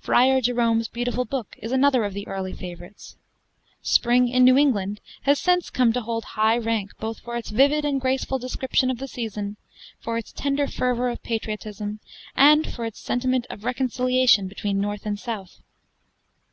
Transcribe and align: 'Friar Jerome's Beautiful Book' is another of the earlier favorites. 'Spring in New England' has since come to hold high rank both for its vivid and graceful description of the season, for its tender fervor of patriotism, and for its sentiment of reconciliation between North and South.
'Friar 0.00 0.40
Jerome's 0.40 0.88
Beautiful 0.88 1.24
Book' 1.24 1.54
is 1.62 1.70
another 1.70 2.02
of 2.04 2.12
the 2.12 2.26
earlier 2.26 2.52
favorites. 2.56 3.16
'Spring 3.80 4.26
in 4.28 4.42
New 4.42 4.58
England' 4.58 5.00
has 5.22 5.38
since 5.38 5.70
come 5.70 5.92
to 5.92 6.00
hold 6.00 6.24
high 6.24 6.58
rank 6.58 6.90
both 6.98 7.20
for 7.20 7.36
its 7.36 7.50
vivid 7.50 7.84
and 7.84 8.00
graceful 8.00 8.40
description 8.40 8.90
of 8.90 8.98
the 8.98 9.06
season, 9.06 9.56
for 10.00 10.18
its 10.18 10.32
tender 10.32 10.66
fervor 10.66 11.08
of 11.08 11.22
patriotism, 11.22 12.00
and 12.34 12.74
for 12.74 12.84
its 12.86 12.98
sentiment 12.98 13.46
of 13.50 13.62
reconciliation 13.62 14.48
between 14.48 14.80
North 14.80 15.06
and 15.06 15.20
South. 15.20 15.62